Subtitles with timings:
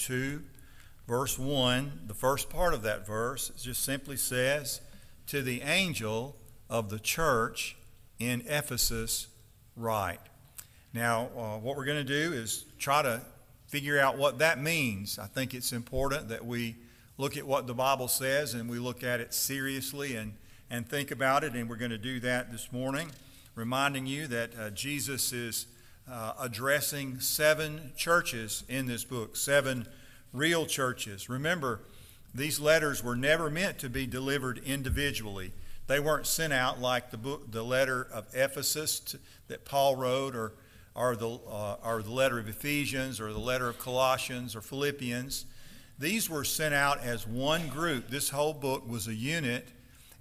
[0.00, 0.42] 2,
[1.06, 4.80] verse 1, the first part of that verse just simply says,
[5.28, 6.36] To the angel
[6.68, 7.76] of the church
[8.18, 9.28] in Ephesus,
[9.76, 10.20] write.
[10.92, 13.20] Now, uh, what we're going to do is try to
[13.68, 15.18] figure out what that means.
[15.18, 16.76] I think it's important that we
[17.18, 20.34] look at what the Bible says and we look at it seriously and,
[20.70, 23.10] and think about it, and we're going to do that this morning,
[23.54, 25.66] reminding you that uh, Jesus is
[26.10, 29.86] uh, addressing seven churches in this book, seven
[30.32, 31.28] real churches.
[31.28, 31.80] Remember,
[32.34, 35.52] these letters were never meant to be delivered individually.
[35.86, 39.18] They weren't sent out like the book, the letter of Ephesus to,
[39.48, 40.52] that Paul wrote, or,
[40.94, 45.46] or, the, uh, or the letter of Ephesians, or the letter of Colossians, or Philippians.
[45.98, 48.08] These were sent out as one group.
[48.08, 49.68] This whole book was a unit,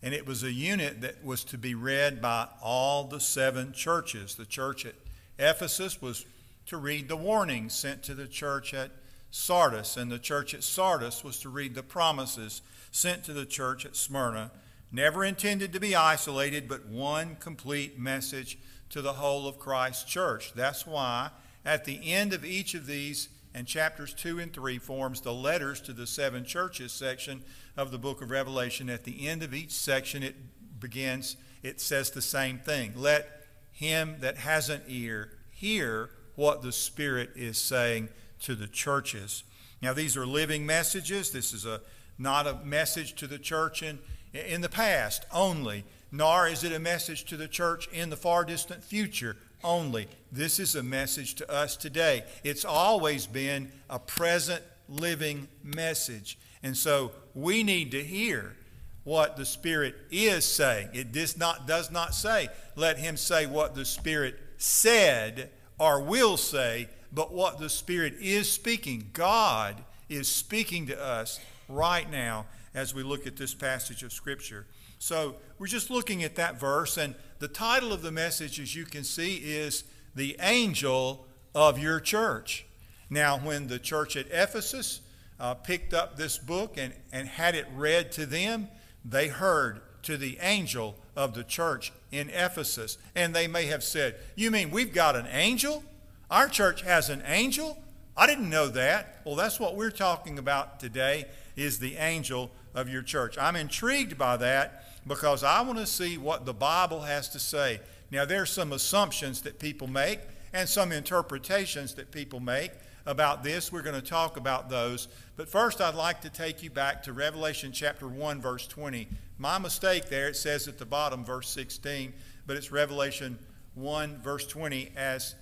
[0.02, 4.35] and it was a unit that was to be read by all the seven churches.
[4.35, 4.95] The church at
[5.39, 6.25] Ephesus was
[6.66, 8.91] to read the warnings sent to the church at
[9.31, 13.86] Sardis, and the church at Sardis was to read the promises sent to the church
[13.86, 14.52] at Smyrna.
[14.91, 18.58] Never intended to be isolated, but one complete message
[18.89, 20.53] to the whole of Christ's church.
[20.53, 21.30] That's why
[21.63, 25.81] at the end of each of these, and chapters 2 and 3 forms the letters
[25.81, 27.41] to the seven churches section
[27.78, 28.89] of the book of Revelation.
[28.89, 30.35] At the end of each section, it
[30.80, 32.94] begins, it says the same thing.
[32.95, 38.07] Let him that has an ear hear what the Spirit is saying
[38.39, 39.43] to the churches.
[39.81, 41.31] Now, these are living messages.
[41.31, 41.81] This is a,
[42.17, 43.99] not a message to the church in,
[44.33, 48.45] in the past only, nor is it a message to the church in the far
[48.45, 50.07] distant future only.
[50.31, 52.23] This is a message to us today.
[52.45, 56.39] It's always been a present living message.
[56.63, 58.55] And so we need to hear
[59.03, 60.89] what the Spirit is saying.
[60.94, 66.38] It does not, does not say, let him say what the Spirit said or will
[66.38, 69.09] say, but what the Spirit is speaking.
[69.13, 74.67] God is speaking to us right now as we look at this passage of Scripture.
[74.99, 78.85] So we're just looking at that verse, and the title of the message, as you
[78.85, 82.66] can see, is The Angel of Your Church.
[83.09, 85.01] Now, when the church at Ephesus
[85.39, 88.67] uh, picked up this book and, and had it read to them,
[89.05, 92.97] they heard to the angel of the church in Ephesus.
[93.15, 95.83] And they may have said, You mean we've got an angel?
[96.29, 97.77] Our church has an angel?
[98.15, 99.21] I didn't know that.
[99.25, 103.37] Well, that's what we're talking about today is the angel of your church.
[103.37, 107.79] I'm intrigued by that because I want to see what the Bible has to say.
[108.11, 110.19] Now, there are some assumptions that people make
[110.53, 112.71] and some interpretations that people make
[113.09, 113.72] about this.
[113.72, 115.08] We're going to talk about those.
[115.36, 119.08] But first, I'd like to take you back to Revelation chapter 1, verse 20.
[119.40, 122.14] My mistake there, it says at the bottom, verse 16,
[122.46, 123.40] but it's Revelation
[123.74, 125.34] 1, verse 20, as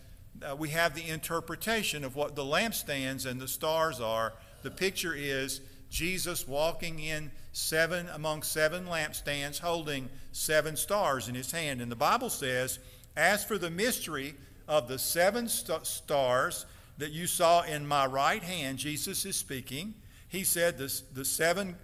[0.42, 4.34] uh, we have the interpretation of what the lampstands and the stars are.
[4.64, 11.52] The picture is Jesus walking in seven among seven lampstands, holding seven stars in his
[11.52, 11.82] hand.
[11.82, 12.80] And the Bible says,
[13.18, 14.36] As for the mystery
[14.70, 16.66] of the seven st- stars,
[16.97, 19.94] that you saw in my right hand, Jesus is speaking.
[20.28, 21.75] He said, the, the seven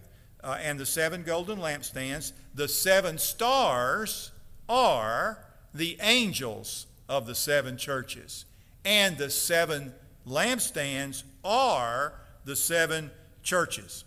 [0.44, 4.32] uh, and the seven golden lampstands, the seven stars
[4.68, 5.40] are
[5.74, 8.46] the angels of the seven churches.
[8.84, 9.94] And the seven
[10.28, 12.14] lampstands are
[12.44, 14.04] the seven churches.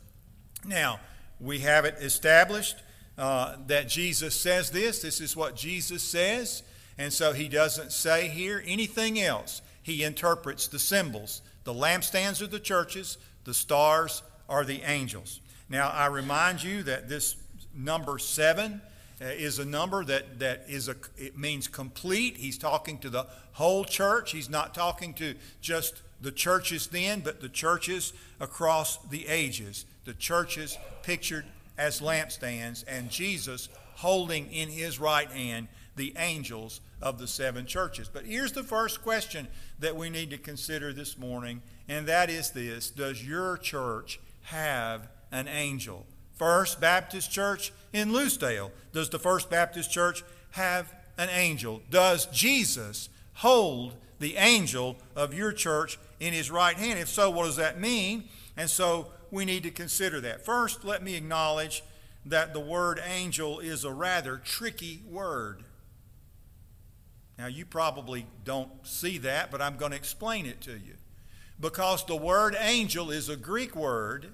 [0.64, 1.00] Now,
[1.40, 2.76] we have it established
[3.16, 5.00] uh, that Jesus says this.
[5.00, 6.62] This is what Jesus says.
[6.98, 11.42] And so he doesn't say here anything else he interprets the symbols.
[11.62, 15.40] The lampstands are the churches, the stars are the angels.
[15.68, 17.36] Now, I remind you that this
[17.72, 18.80] number seven
[19.22, 22.36] uh, is a number that, that is a, it means complete.
[22.36, 24.32] He's talking to the whole church.
[24.32, 29.86] He's not talking to just the churches then, but the churches across the ages.
[30.04, 31.44] The churches pictured
[31.78, 38.08] as lampstands, and Jesus holding in his right hand the angels of the seven churches.
[38.12, 39.48] But here's the first question
[39.78, 45.08] that we need to consider this morning, and that is this Does your church have
[45.32, 46.06] an angel?
[46.34, 48.70] First Baptist Church in Lucedale.
[48.92, 50.22] Does the First Baptist Church
[50.52, 51.82] have an angel?
[51.90, 56.98] Does Jesus hold the angel of your church in his right hand?
[56.98, 58.24] If so, what does that mean?
[58.56, 60.44] And so we need to consider that.
[60.44, 61.82] First, let me acknowledge
[62.26, 65.62] that the word angel is a rather tricky word.
[67.38, 70.94] Now, you probably don't see that, but I'm going to explain it to you.
[71.60, 74.28] Because the word angel is a Greek word,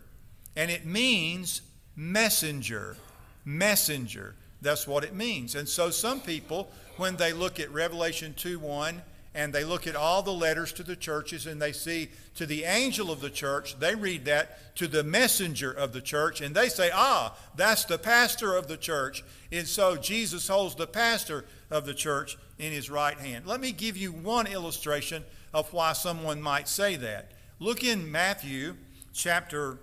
[0.56, 1.62] and it means
[1.96, 2.96] messenger.
[3.44, 4.34] Messenger.
[4.60, 5.54] That's what it means.
[5.54, 9.02] And so some people, when they look at Revelation 2 1
[9.34, 12.64] and they look at all the letters to the churches and they see to the
[12.64, 16.68] angel of the church, they read that to the messenger of the church, and they
[16.68, 19.24] say, ah, that's the pastor of the church.
[19.50, 23.46] And so Jesus holds the pastor of the church in his right hand.
[23.46, 25.24] Let me give you one illustration
[25.54, 27.32] of why someone might say that.
[27.58, 28.76] Look in Matthew
[29.12, 29.78] chapter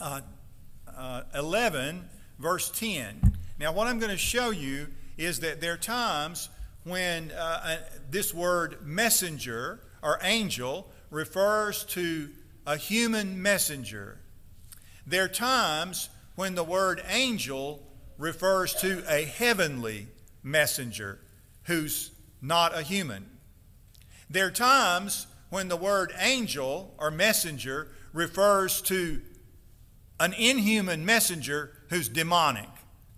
[0.00, 0.20] uh,
[0.96, 2.08] uh, 11,
[2.38, 3.36] verse 10.
[3.58, 6.48] Now, what I'm going to show you is that there are times
[6.84, 7.78] when uh,
[8.10, 12.30] this word messenger or angel refers to
[12.66, 14.20] a human messenger.
[15.06, 17.82] There are times when the word angel
[18.18, 20.08] refers to a heavenly
[20.42, 21.20] messenger
[21.64, 22.10] who's
[22.40, 23.26] not a human.
[24.30, 29.22] There are times when the word angel or messenger refers to
[30.20, 32.68] an inhuman messenger who's demonic.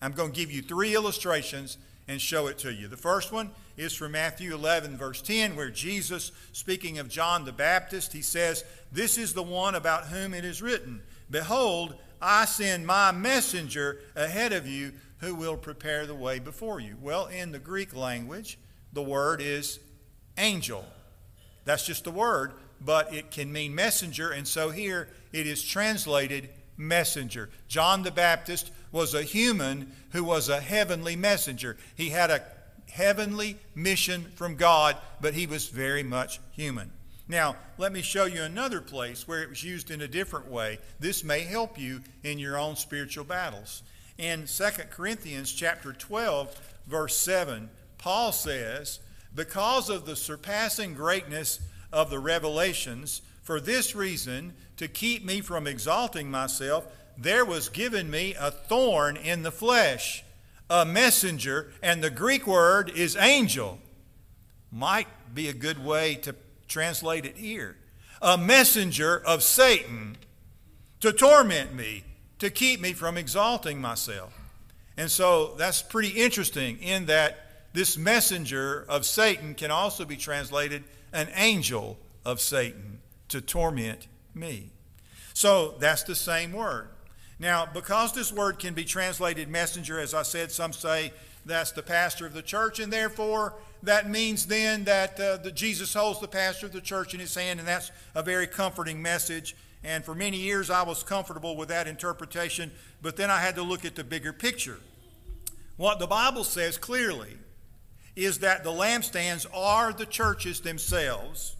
[0.02, 1.78] I'm going to give you three illustrations
[2.10, 2.88] and show it to you.
[2.88, 7.52] The first one is from Matthew 11, verse 10, where Jesus, speaking of John the
[7.52, 12.84] Baptist, he says, This is the one about whom it is written, Behold, I send
[12.84, 16.96] my messenger ahead of you who will prepare the way before you.
[17.00, 18.58] Well, in the Greek language,
[18.92, 19.78] the word is
[20.36, 20.84] angel.
[21.64, 26.50] That's just the word, but it can mean messenger, and so here it is translated
[26.80, 27.50] messenger.
[27.68, 31.76] John the Baptist was a human who was a heavenly messenger.
[31.94, 32.42] He had a
[32.90, 36.90] heavenly mission from God, but he was very much human.
[37.28, 40.80] Now, let me show you another place where it was used in a different way.
[40.98, 43.82] This may help you in your own spiritual battles.
[44.18, 46.56] In 2 Corinthians chapter 12,
[46.88, 48.98] verse 7, Paul says,
[49.32, 51.60] "Because of the surpassing greatness
[51.92, 58.10] of the revelations, for this reason, to keep me from exalting myself, there was given
[58.10, 60.24] me a thorn in the flesh,
[60.68, 63.78] a messenger, and the Greek word is angel.
[64.70, 66.34] Might be a good way to
[66.68, 67.76] translate it here.
[68.22, 70.16] A messenger of Satan
[71.00, 72.04] to torment me,
[72.38, 74.38] to keep me from exalting myself.
[74.96, 80.84] And so that's pretty interesting in that this messenger of Satan can also be translated
[81.12, 83.00] an angel of Satan
[83.30, 84.70] to torment me.
[85.34, 86.88] So that's the same word.
[87.38, 91.12] Now, because this word can be translated messenger, as I said, some say
[91.46, 95.94] that's the pastor of the church, and therefore that means then that uh, the, Jesus
[95.94, 99.56] holds the pastor of the church in his hand, and that's a very comforting message.
[99.82, 103.62] And for many years I was comfortable with that interpretation, but then I had to
[103.62, 104.78] look at the bigger picture.
[105.78, 107.38] What the Bible says clearly
[108.14, 111.56] is that the lampstands are the churches themselves,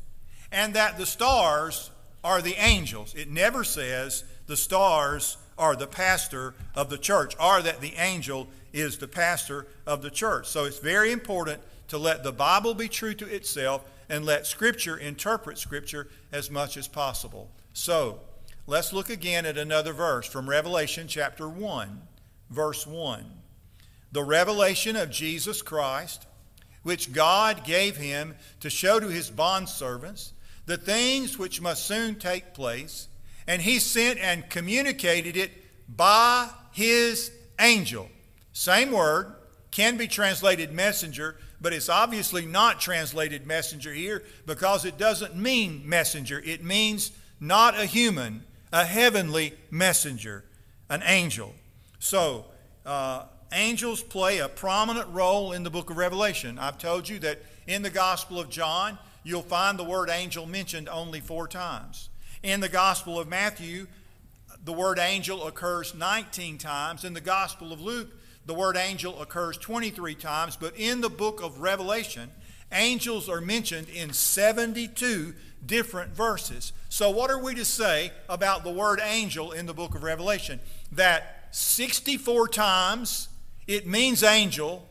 [0.53, 1.91] and that the stars
[2.23, 3.15] are the angels.
[3.15, 8.49] It never says the stars are the pastor of the church, or that the angel
[8.73, 10.49] is the pastor of the church.
[10.49, 14.97] So it's very important to let the Bible be true to itself and let Scripture
[14.97, 17.51] interpret Scripture as much as possible.
[17.73, 18.21] So
[18.67, 22.01] let's look again at another verse from Revelation chapter 1,
[22.51, 23.25] verse 1.
[24.13, 26.27] The revelation of Jesus Christ,
[26.83, 30.33] which God gave him to show to his bondservants
[30.67, 33.09] the things which must soon take place,
[33.47, 35.51] and he sent and communicated it
[35.89, 38.09] by his angel.
[38.53, 39.35] Same word,
[39.71, 45.83] can be translated messenger, but it's obviously not translated messenger here because it doesn't mean
[45.85, 46.43] messenger.
[46.45, 50.45] It means not a human, a heavenly messenger,
[50.89, 51.55] an angel.
[51.99, 52.47] So,
[52.85, 56.59] uh, angels play a prominent role in the book of Revelation.
[56.59, 60.89] I've told you that in the Gospel of John, you'll find the word angel mentioned
[60.89, 62.09] only four times.
[62.43, 63.87] In the Gospel of Matthew,
[64.65, 67.05] the word angel occurs 19 times.
[67.05, 68.09] In the Gospel of Luke,
[68.47, 70.57] the word angel occurs 23 times.
[70.57, 72.31] But in the book of Revelation,
[72.73, 75.35] angels are mentioned in 72
[75.65, 76.73] different verses.
[76.89, 80.61] So, what are we to say about the word angel in the book of Revelation?
[80.93, 83.29] That 64 times
[83.67, 84.89] it means angel,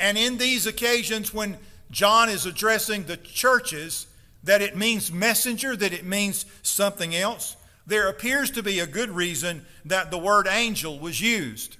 [0.00, 1.58] and in these occasions when
[1.90, 4.06] John is addressing the churches
[4.44, 9.10] that it means messenger, that it means something else, there appears to be a good
[9.10, 11.78] reason that the word angel was used.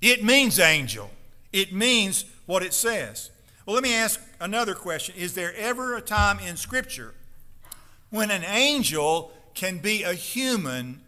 [0.00, 1.10] It means angel,
[1.52, 3.30] it means what it says.
[3.66, 7.14] Well, let me ask another question Is there ever a time in Scripture
[8.10, 11.00] when an angel can be a human,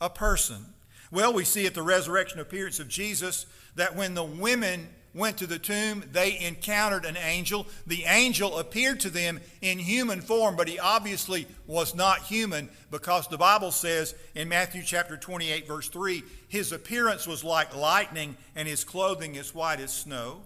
[0.00, 0.66] a person?
[1.10, 5.46] Well, we see at the resurrection appearance of Jesus that when the women went to
[5.46, 7.66] the tomb, they encountered an angel.
[7.86, 13.28] The angel appeared to them in human form, but he obviously was not human because
[13.28, 18.66] the Bible says in Matthew chapter 28, verse 3, his appearance was like lightning and
[18.66, 20.42] his clothing as white as snow.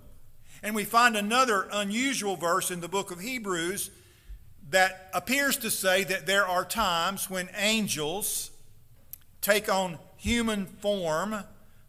[0.63, 3.91] And we find another unusual verse in the book of Hebrews
[4.71, 8.51] that appears to say that there are times when angels
[9.41, 11.45] take on human form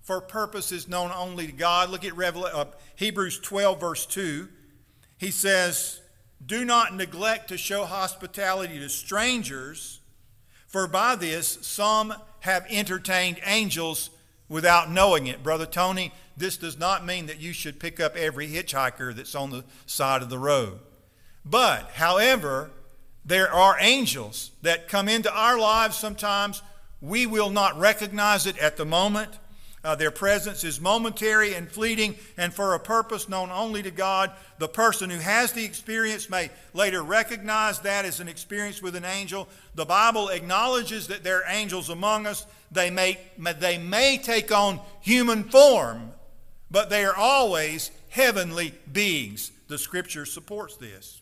[0.10, 1.92] for purposes known only to God.
[1.92, 4.48] Look at Revel- uh, Hebrews 12, verse 2.
[5.20, 6.02] He says,
[6.44, 10.00] Do not neglect to show hospitality to strangers,
[10.66, 14.10] for by this some have entertained angels
[14.48, 15.44] without knowing it.
[15.44, 19.52] Brother Tony, this does not mean that you should pick up every hitchhiker that's on
[19.52, 20.80] the side of the road.
[21.46, 22.72] But, however,
[23.24, 26.64] there are angels that come into our lives sometimes.
[27.00, 29.38] We will not recognize it at the moment.
[29.84, 34.32] Uh, their presence is momentary and fleeting and for a purpose known only to God.
[34.58, 39.06] The person who has the experience may later recognize that as an experience with an
[39.06, 39.48] angel.
[39.76, 42.46] The Bible acknowledges that there are angels among us.
[42.72, 46.12] They may, they may take on human form,
[46.70, 49.52] but they are always heavenly beings.
[49.70, 51.22] The scripture supports this.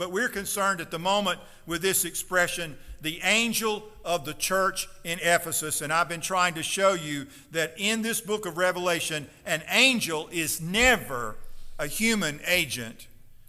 [0.00, 5.18] But we're concerned at the moment with this expression, the angel of the church in
[5.18, 5.82] Ephesus.
[5.82, 10.30] And I've been trying to show you that in this book of Revelation, an angel
[10.32, 11.36] is never
[11.78, 13.08] a human agent,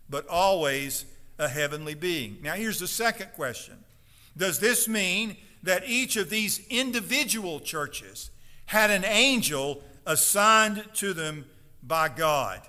[0.09, 1.05] but always
[1.39, 2.39] a heavenly being.
[2.43, 3.77] Now, here's the second question
[4.35, 8.29] Does this mean that each of these individual churches
[8.65, 11.45] had an angel assigned to them
[11.81, 12.59] by God?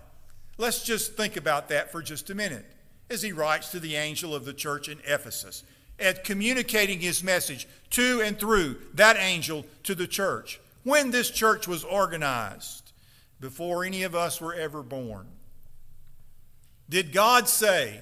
[0.57, 2.65] Let's just think about that for just a minute
[3.13, 5.63] as he writes to the angel of the church in Ephesus,
[6.01, 10.61] at communicating his message to and through that angel to the church.
[10.83, 12.93] When this church was organized,
[13.39, 15.27] before any of us were ever born,
[16.89, 18.01] did God say,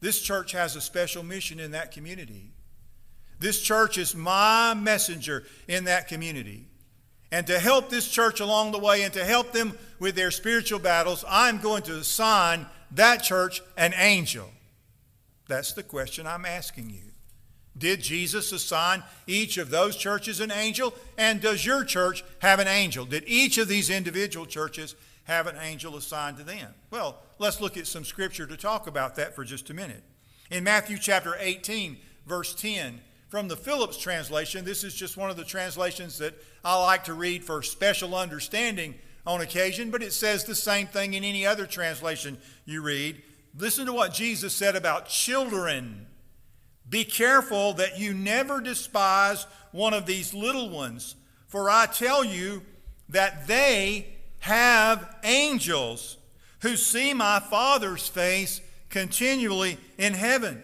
[0.00, 2.52] This church has a special mission in that community?
[3.38, 6.66] This church is my messenger in that community.
[7.32, 10.78] And to help this church along the way and to help them with their spiritual
[10.78, 14.50] battles, I'm going to assign that church an angel?
[15.48, 17.12] That's the question I'm asking you.
[17.76, 20.94] Did Jesus assign each of those churches an angel?
[21.16, 23.06] And does your church have an angel?
[23.06, 24.94] Did each of these individual churches
[25.24, 26.74] have an angel assigned to them?
[26.90, 30.02] Well, let's look at some scripture to talk about that for just a minute.
[30.50, 31.96] In Matthew chapter 18,
[32.26, 36.78] verse 10, from the Phillips translation, this is just one of the translations that I
[36.82, 38.94] like to read for special understanding
[39.26, 43.22] on occasion, but it says the same thing in any other translation you read.
[43.56, 46.06] Listen to what Jesus said about children.
[46.88, 51.14] Be careful that you never despise one of these little ones,
[51.46, 52.62] for I tell you
[53.08, 54.08] that they
[54.40, 56.16] have angels
[56.60, 60.62] who see my Father's face continually in heaven.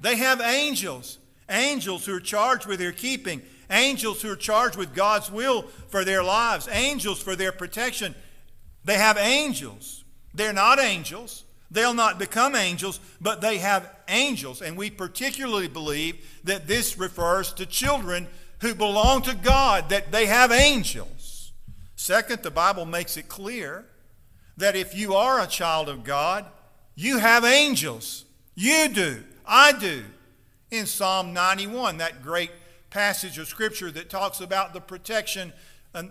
[0.00, 1.18] They have angels,
[1.50, 6.04] angels who are charged with their keeping angels who are charged with God's will for
[6.04, 8.14] their lives, angels for their protection.
[8.84, 10.04] They have angels.
[10.34, 11.44] They're not angels.
[11.70, 14.62] They'll not become angels, but they have angels.
[14.62, 18.26] And we particularly believe that this refers to children
[18.60, 21.52] who belong to God, that they have angels.
[21.94, 23.84] Second, the Bible makes it clear
[24.56, 26.46] that if you are a child of God,
[26.94, 28.24] you have angels.
[28.54, 29.22] You do.
[29.46, 30.04] I do.
[30.70, 32.50] In Psalm 91, that great
[32.90, 35.52] passage of Scripture that talks about the protection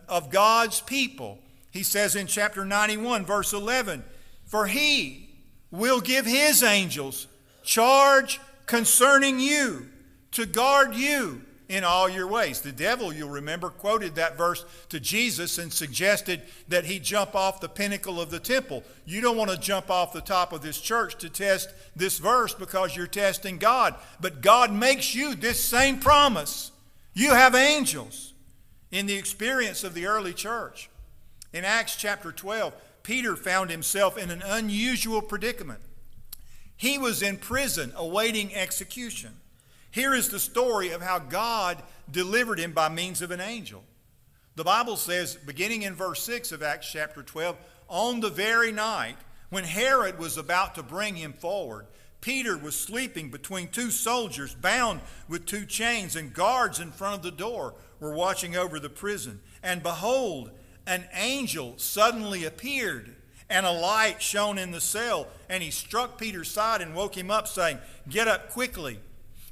[0.08, 1.40] of God's people.
[1.72, 4.04] He says in chapter 91, verse 11,
[4.46, 5.30] For he
[5.72, 7.28] will give his angels
[7.64, 9.88] charge concerning you
[10.32, 12.62] to guard you in all your ways.
[12.62, 17.60] The devil, you'll remember, quoted that verse to Jesus and suggested that he jump off
[17.60, 18.84] the pinnacle of the temple.
[19.06, 22.54] You don't want to jump off the top of this church to test this verse
[22.54, 23.96] because you're testing God.
[24.22, 26.72] But God makes you this same promise.
[27.14, 28.34] You have angels
[28.92, 30.90] in the experience of the early church.
[31.52, 35.80] In Acts chapter 12, Peter found himself in an unusual predicament.
[36.76, 39.38] He was in prison awaiting execution.
[39.92, 43.84] Here is the story of how God delivered him by means of an angel.
[44.56, 49.18] The Bible says, beginning in verse 6 of Acts chapter 12, on the very night
[49.50, 51.86] when Herod was about to bring him forward,
[52.22, 57.22] Peter was sleeping between two soldiers bound with two chains, and guards in front of
[57.22, 59.40] the door were watching over the prison.
[59.62, 60.52] And behold,
[60.86, 63.16] an angel suddenly appeared,
[63.50, 65.28] and a light shone in the cell.
[65.48, 67.78] And he struck Peter's side and woke him up, saying,
[68.10, 69.00] Get up quickly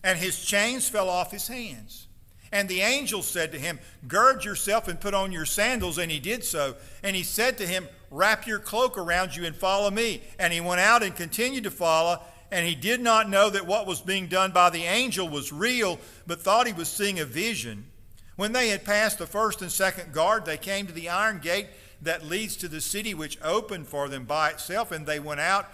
[0.05, 2.07] and his chains fell off his hands.
[2.51, 5.97] And the angel said to him, Gird yourself and put on your sandals.
[5.97, 6.75] And he did so.
[7.03, 10.21] And he said to him, Wrap your cloak around you and follow me.
[10.37, 12.21] And he went out and continued to follow.
[12.51, 15.99] And he did not know that what was being done by the angel was real,
[16.27, 17.87] but thought he was seeing a vision.
[18.35, 21.67] When they had passed the first and second guard, they came to the iron gate
[22.03, 25.67] that leads to the city, which opened for them by itself, and they went out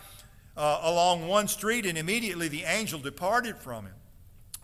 [0.56, 3.94] uh, along one street, and immediately the angel departed from him.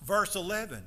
[0.07, 0.83] Verse 11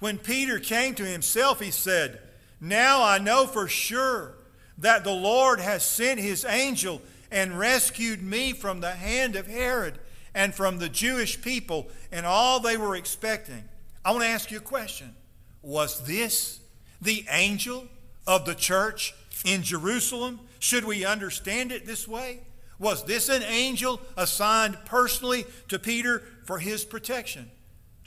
[0.00, 2.18] When Peter came to himself, he said,
[2.60, 4.34] Now I know for sure
[4.78, 9.98] that the Lord has sent his angel and rescued me from the hand of Herod
[10.34, 13.64] and from the Jewish people and all they were expecting.
[14.02, 15.14] I want to ask you a question.
[15.62, 16.60] Was this
[17.02, 17.86] the angel
[18.26, 20.40] of the church in Jerusalem?
[20.58, 22.40] Should we understand it this way?
[22.78, 27.50] Was this an angel assigned personally to Peter for his protection?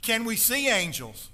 [0.02, 1.30] Can we see angels?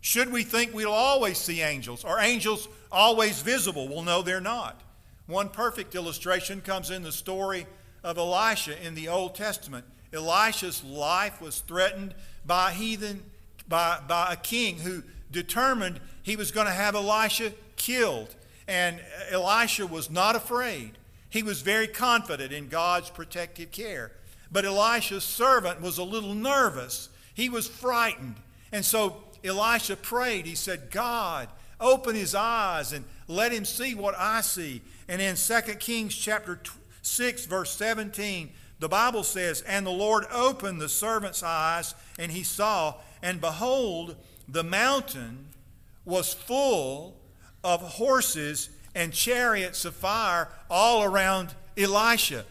[0.00, 2.04] Should we think we'll always see angels?
[2.04, 3.88] Are angels always visible?
[3.88, 4.80] Well, no, they're not.
[5.26, 7.66] One perfect illustration comes in the story
[8.02, 9.84] of Elisha in the Old Testament.
[10.12, 12.14] Elisha's life was threatened
[12.46, 13.22] by a heathen,
[13.68, 18.34] by, by a king who determined he was going to have Elisha killed.
[18.66, 20.92] And Elisha was not afraid.
[21.30, 24.12] He was very confident in God's protective care.
[24.50, 27.10] But Elisha's servant was a little nervous.
[27.38, 28.34] He was frightened.
[28.72, 30.44] And so Elisha prayed.
[30.44, 34.82] He said, God, open his eyes and let him see what I see.
[35.06, 36.58] And in 2 Kings chapter
[37.02, 42.42] 6, verse 17, the Bible says, And the Lord opened the servant's eyes, and he
[42.42, 44.16] saw, and behold,
[44.48, 45.46] the mountain
[46.04, 47.20] was full
[47.62, 52.44] of horses and chariots of fire all around Elisha.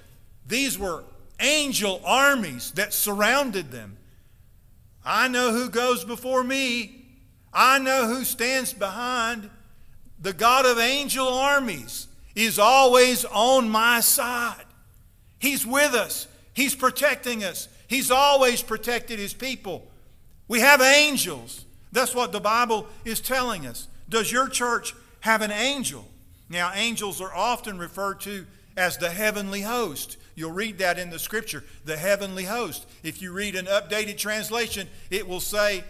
[0.48, 1.03] These were
[1.41, 3.98] angel armies that surrounded them.
[5.07, 7.05] I know who goes before me.
[7.53, 9.49] I know who stands behind.
[10.19, 14.65] The God of angel armies is always on my side.
[15.39, 17.69] He's with us, He's protecting us.
[17.87, 19.87] He's always protected His people.
[20.49, 21.63] We have angels.
[21.93, 23.87] That's what the Bible is telling us.
[24.09, 26.05] Does your church have an angel?
[26.49, 28.45] Now, angels are often referred to
[28.75, 30.17] as the heavenly host.
[30.38, 32.86] You'll read that in the scripture, the heavenly host.
[33.01, 35.84] If you read an updated translation, it will say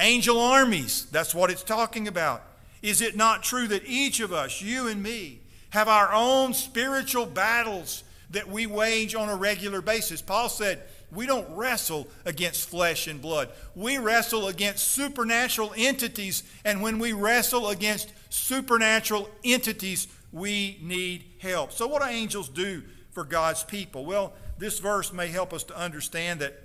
[0.00, 1.06] angel armies.
[1.12, 2.42] That's what it's talking about.
[2.82, 5.38] Is it not true that each of us, you and me,
[5.70, 10.20] have our own spiritual battles that we wage on a regular basis?
[10.20, 13.50] Paul said, we don't wrestle against flesh and blood.
[13.76, 21.70] We wrestle against supernatural entities, and when we wrestle against supernatural entities, we need help.
[21.70, 24.04] So, what do angels do for God's people?
[24.04, 26.60] Well, this verse may help us to understand that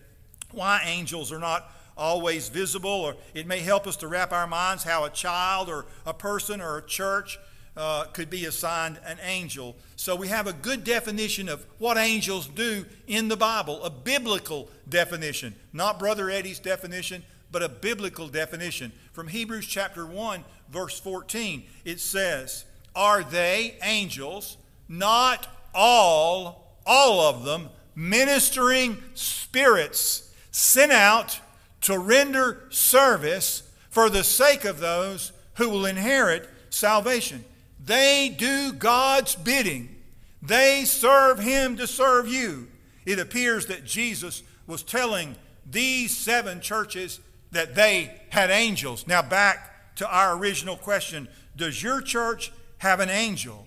[0.52, 4.84] why angels are not always visible, or it may help us to wrap our minds
[4.84, 7.40] how a child or a person or a church
[7.76, 9.76] uh, could be assigned an angel.
[9.96, 14.70] So we have a good definition of what angels do in the Bible, a biblical
[14.90, 18.92] definition, not Brother Eddie's definition, but a biblical definition.
[19.14, 24.58] From Hebrews chapter 1, verse 14, it says, Are they angels,
[24.90, 31.40] not all, all of them, ministering spirits sent out
[31.82, 37.44] to render service for the sake of those who will inherit salvation?
[37.84, 39.96] They do God's bidding.
[40.42, 42.68] They serve Him to serve you.
[43.06, 47.20] It appears that Jesus was telling these seven churches
[47.52, 49.08] that they had angels.
[49.08, 53.67] Now, back to our original question Does your church have an angel?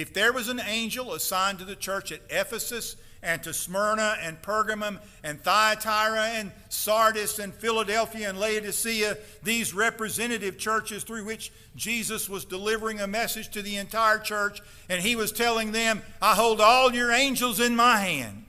[0.00, 4.40] If there was an angel assigned to the church at Ephesus, and to Smyrna and
[4.40, 12.30] Pergamum and Thyatira and Sardis and Philadelphia and Laodicea, these representative churches through which Jesus
[12.30, 16.62] was delivering a message to the entire church, and he was telling them, I hold
[16.62, 18.46] all your angels in my hand.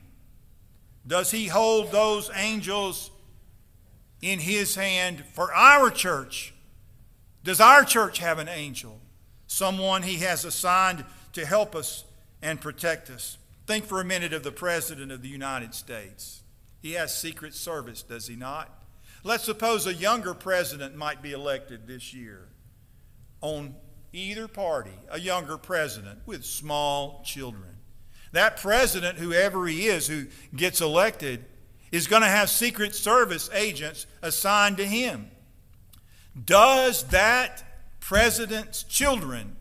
[1.06, 3.10] Does he hold those angels
[4.22, 6.54] in his hand for our church?
[7.44, 9.00] Does our church have an angel?
[9.48, 12.04] Someone he has assigned to help us
[12.40, 13.38] and protect us.
[13.66, 16.42] Think for a minute of the President of the United States.
[16.80, 18.70] He has Secret Service, does he not?
[19.24, 22.48] Let's suppose a younger president might be elected this year
[23.40, 23.76] on
[24.12, 27.76] either party, a younger president with small children.
[28.32, 31.44] That president, whoever he is who gets elected,
[31.92, 35.30] is going to have Secret Service agents assigned to him.
[36.44, 37.62] Does that
[38.00, 39.56] president's children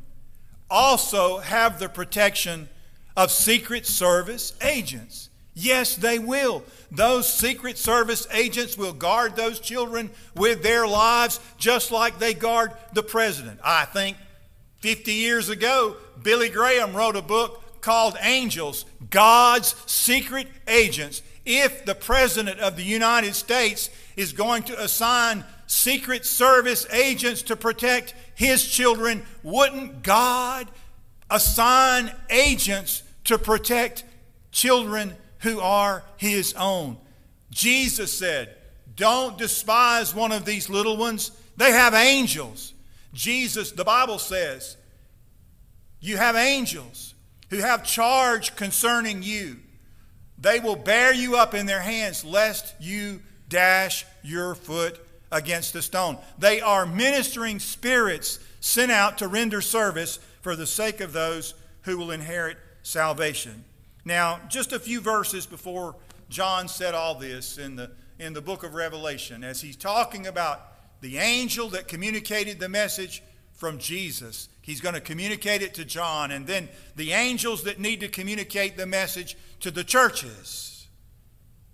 [0.72, 2.70] also have the protection
[3.16, 5.30] of Secret Service agents.
[5.54, 6.64] Yes, they will.
[6.92, 12.72] Those Secret Service agents will guard those children with their lives just like they guard
[12.94, 13.60] the president.
[13.64, 14.16] I think
[14.78, 21.22] 50 years ago, Billy Graham wrote a book called Angels God's Secret Agents.
[21.46, 27.56] If the President of the United States is going to assign Secret Service agents to
[27.56, 30.68] protect his children, wouldn't God
[31.30, 34.04] assign agents to protect
[34.52, 36.98] children who are his own.
[37.52, 38.56] Jesus said,
[38.96, 41.32] Don't despise one of these little ones.
[41.56, 42.74] They have angels.
[43.14, 44.78] Jesus, the Bible says,
[46.00, 47.14] you have angels
[47.52, 49.58] who have charge concerning you.
[50.40, 55.00] They will bear you up in their hands lest you dash your foot
[55.32, 56.18] against the stone.
[56.38, 61.98] They are ministering spirits sent out to render service for the sake of those who
[61.98, 63.64] will inherit salvation.
[64.04, 65.96] Now, just a few verses before
[66.30, 70.62] John said all this in the, in the book of Revelation, as he's talking about
[71.02, 74.50] the angel that communicated the message from Jesus.
[74.62, 78.78] He's going to communicate it to John, and then the angels that need to communicate
[78.78, 80.88] the message to the churches.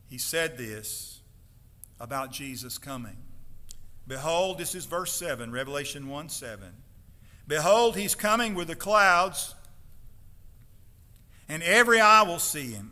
[0.09, 1.21] He said this
[1.99, 3.17] about Jesus coming.
[4.07, 6.73] Behold, this is verse 7, Revelation 1 7.
[7.47, 9.55] Behold, he's coming with the clouds,
[11.47, 12.91] and every eye will see him,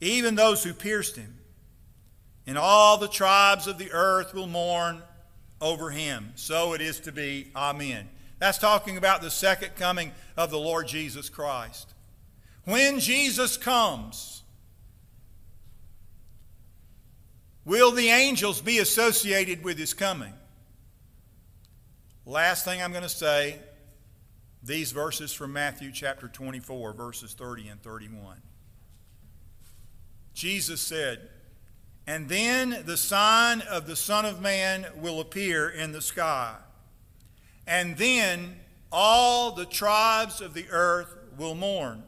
[0.00, 1.36] even those who pierced him.
[2.46, 5.02] And all the tribes of the earth will mourn
[5.60, 6.32] over him.
[6.34, 7.50] So it is to be.
[7.54, 8.08] Amen.
[8.38, 11.94] That's talking about the second coming of the Lord Jesus Christ.
[12.64, 14.39] When Jesus comes,
[17.64, 20.32] will the angels be associated with his coming?
[22.26, 23.58] Last thing I'm going to say
[24.62, 28.36] these verses from Matthew chapter 24, verses 30 and 31.
[30.34, 31.28] Jesus said,
[32.06, 36.54] And then the sign of the Son of Man will appear in the sky.
[37.66, 38.56] And then
[38.92, 42.02] all the tribes of the earth will mourn.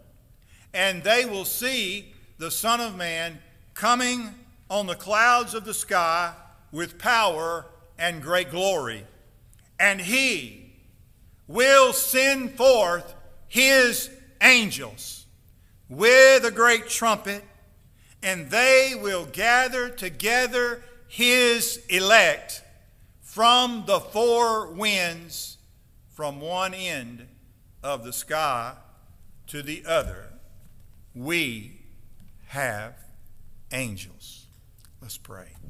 [0.75, 3.39] And they will see the Son of Man
[3.75, 4.35] coming
[4.73, 6.33] on the clouds of the sky
[6.73, 7.67] with power
[7.99, 9.05] and great glory
[9.83, 10.73] and he
[11.49, 13.15] will send forth
[13.49, 14.09] his
[14.41, 15.27] angels
[15.89, 17.43] with a great trumpet,
[18.23, 22.63] and they will gather together his elect
[23.21, 25.59] from the four winds,
[26.11, 27.27] from one end
[27.83, 28.75] of the sky
[29.49, 30.29] to the other.
[31.13, 31.81] We
[32.47, 32.95] have
[33.73, 34.42] angels.
[35.03, 35.62] Let's pray.